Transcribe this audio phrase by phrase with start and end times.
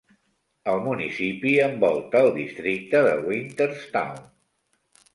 [0.71, 4.29] El municipi envolta el districte de Winterstown.